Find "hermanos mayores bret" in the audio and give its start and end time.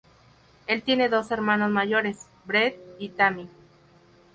1.29-2.79